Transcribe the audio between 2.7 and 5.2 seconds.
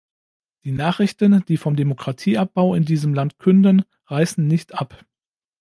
in diesem Land künden, reißen nicht ab.